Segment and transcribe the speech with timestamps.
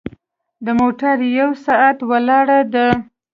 [0.65, 1.97] د موټر یو ساعت
[2.27, 2.87] لاره ده.